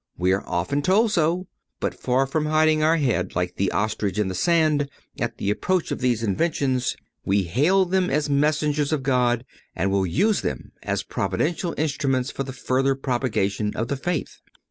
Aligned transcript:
We 0.17 0.31
are 0.33 0.43
often 0.47 0.81
told 0.81 1.11
so; 1.11 1.45
but 1.79 1.93
far 1.93 2.25
from 2.25 2.47
hiding 2.47 2.81
our 2.81 2.97
head, 2.97 3.35
like 3.35 3.55
the 3.57 3.71
ostrich 3.71 4.17
in 4.17 4.29
the 4.29 4.33
sand, 4.33 4.89
at 5.19 5.37
the 5.37 5.51
approach 5.51 5.91
of 5.91 5.99
these 5.99 6.23
inventions 6.23 6.95
we 7.23 7.43
hail 7.43 7.85
them 7.85 8.09
as 8.09 8.27
messengers 8.27 8.91
of 8.91 9.03
God, 9.03 9.45
and 9.75 9.91
will 9.91 10.07
use 10.07 10.41
them 10.41 10.71
as 10.81 11.03
Providential 11.03 11.75
instruments 11.77 12.31
for 12.31 12.41
the 12.41 12.51
further 12.51 12.95
propagation 12.95 13.75
of 13.75 13.89
the 13.89 13.95
faith. 13.95 14.39